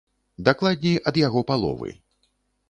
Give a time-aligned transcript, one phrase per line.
[0.47, 1.95] Дакладней, ад яго паловы!